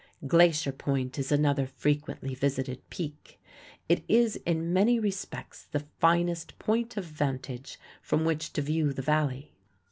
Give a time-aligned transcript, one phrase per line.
[0.25, 3.39] Glacier Point is another frequently visited peak.
[3.87, 9.03] It is in many respects the finest point of vantage from which to view the
[9.03, 9.53] Valley.